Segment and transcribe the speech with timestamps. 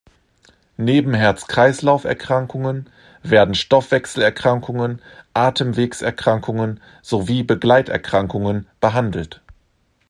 [0.77, 2.89] Neben Herz-Kreislauf-Erkrankungen
[3.21, 4.99] werden Stoffwechselerkrankungen,
[5.35, 9.43] Atemwegserkrankungen sowie Begleiterkrankungen behandelt.